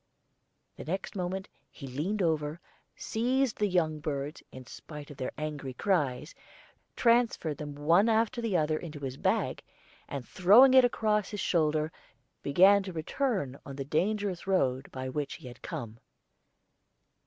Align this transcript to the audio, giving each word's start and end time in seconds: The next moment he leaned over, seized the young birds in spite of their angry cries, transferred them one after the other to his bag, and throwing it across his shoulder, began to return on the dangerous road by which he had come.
The 0.77 0.83
next 0.83 1.15
moment 1.15 1.47
he 1.69 1.85
leaned 1.85 2.23
over, 2.23 2.59
seized 2.95 3.59
the 3.59 3.67
young 3.67 3.99
birds 3.99 4.41
in 4.51 4.65
spite 4.65 5.11
of 5.11 5.17
their 5.17 5.31
angry 5.37 5.75
cries, 5.75 6.33
transferred 6.95 7.57
them 7.59 7.75
one 7.75 8.09
after 8.09 8.41
the 8.41 8.57
other 8.57 8.79
to 8.79 8.99
his 8.99 9.15
bag, 9.15 9.61
and 10.07 10.27
throwing 10.27 10.73
it 10.73 10.83
across 10.83 11.29
his 11.29 11.39
shoulder, 11.39 11.91
began 12.41 12.81
to 12.81 12.91
return 12.93 13.59
on 13.63 13.75
the 13.75 13.85
dangerous 13.85 14.47
road 14.47 14.91
by 14.91 15.07
which 15.07 15.35
he 15.35 15.47
had 15.47 15.61
come. 15.61 15.99